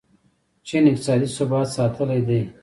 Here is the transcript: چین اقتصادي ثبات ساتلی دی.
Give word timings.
چین 0.63 0.85
اقتصادي 0.87 1.25
ثبات 1.35 1.67
ساتلی 1.77 2.21
دی. 2.27 2.41